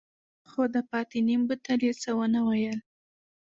خو 0.49 0.61
د 0.73 0.75
پاتې 0.89 1.17
نيم 1.27 1.41
بوتل 1.49 1.79
يې 1.87 1.93
څه 2.01 2.09
ونه 2.17 2.41
ويل. 2.47 2.79